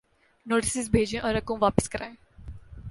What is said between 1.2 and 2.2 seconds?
رقوم واپس کرائیں۔